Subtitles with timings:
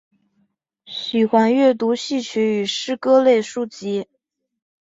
[0.87, 4.07] 喜欢阅读戏曲与诗歌类书籍。